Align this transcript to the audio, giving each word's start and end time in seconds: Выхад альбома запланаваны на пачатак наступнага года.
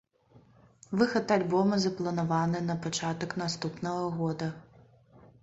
Выхад 1.01 1.33
альбома 1.35 1.79
запланаваны 1.83 2.63
на 2.71 2.77
пачатак 2.87 3.37
наступнага 3.43 4.09
года. 4.19 4.51